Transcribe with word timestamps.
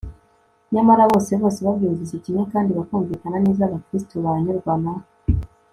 nyamara 0.73 1.03
bose 1.11 1.31
bose 1.41 1.59
babyumvise 1.65 2.15
kimwe 2.23 2.43
kandi 2.53 2.69
bakumvikana 2.77 3.37
neza, 3.45 3.61
abakristu 3.63 4.13
banyurwa 4.23 4.73
na 4.83 4.93